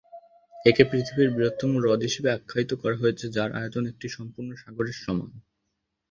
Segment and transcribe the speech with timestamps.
[0.65, 5.29] একে পৃথিবীর বৃহত্তম হ্রদ হিসেবে আখ্যায়িত করা হয়েছে যার আয়তন একটি সম্পূর্ণ সাগরের সমান।